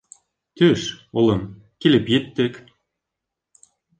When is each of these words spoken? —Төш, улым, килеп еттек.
—Төш, 0.61 0.85
улым, 1.23 1.43
килеп 1.85 2.09
еттек. 2.15 2.57